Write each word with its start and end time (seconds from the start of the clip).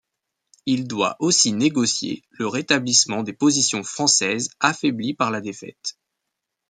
Il 0.65 0.87
doit 0.87 1.15
aussi 1.19 1.53
négocier 1.53 2.23
le 2.31 2.47
rétablissement 2.47 3.21
des 3.21 3.33
positions 3.33 3.83
françaises 3.83 4.49
affaiblies 4.59 5.13
par 5.13 5.29
la 5.29 5.41
défaite. 5.41 5.95